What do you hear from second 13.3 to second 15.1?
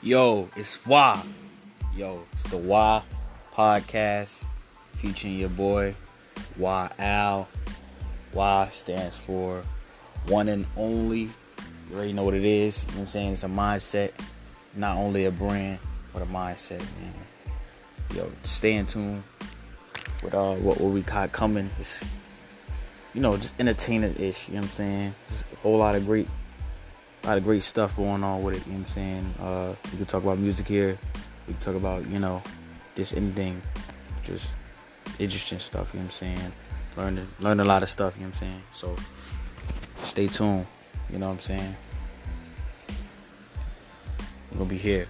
It's a mindset, not